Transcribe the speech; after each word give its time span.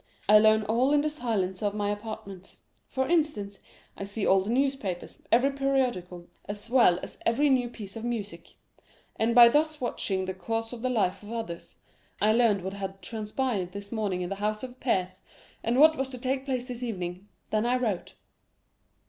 I 0.27 0.39
learn 0.39 0.63
all 0.63 0.93
in 0.93 1.01
the 1.01 1.11
silence 1.11 1.61
of 1.61 1.75
my 1.75 1.91
apartments,—for 1.91 3.07
instance, 3.07 3.59
I 3.95 4.03
see 4.03 4.25
all 4.25 4.41
the 4.41 4.49
newspapers, 4.49 5.19
every 5.31 5.51
periodical, 5.51 6.27
as 6.45 6.71
well 6.71 6.97
as 7.03 7.19
every 7.23 7.51
new 7.51 7.69
piece 7.69 7.95
of 7.95 8.03
music; 8.03 8.55
and 9.17 9.35
by 9.35 9.47
thus 9.47 9.79
watching 9.79 10.25
the 10.25 10.33
course 10.33 10.73
of 10.73 10.81
the 10.81 10.89
life 10.89 11.21
of 11.21 11.31
others, 11.31 11.75
I 12.19 12.31
learned 12.33 12.63
what 12.63 12.73
had 12.73 13.03
transpired 13.03 13.73
this 13.73 13.91
morning 13.91 14.21
in 14.23 14.29
the 14.29 14.37
House 14.41 14.63
of 14.63 14.79
Peers, 14.79 15.21
and 15.63 15.79
what 15.79 15.95
was 15.95 16.09
to 16.09 16.17
take 16.17 16.45
place 16.45 16.67
this 16.67 16.81
evening; 16.81 17.27
then 17.51 17.67
I 17.67 17.77
wrote. 17.77 18.15